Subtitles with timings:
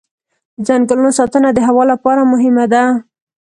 [0.57, 2.83] د ځنګلونو ساتنه د هوا لپاره مهمه ده.